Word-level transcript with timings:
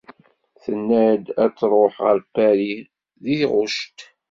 Tenna-d 0.63 1.25
ad 1.43 1.51
truḥ 1.59 1.95
ɣer 2.05 2.17
Paris 2.33 2.87
deg 3.23 3.39
ɣucṭ. 3.51 3.97